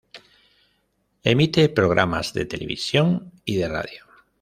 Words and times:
Emite 1.23 1.69
programas 1.69 2.33
de 2.33 2.45
televisión 2.47 3.31
y 3.45 3.57
de 3.57 3.67
radio. 3.69 4.03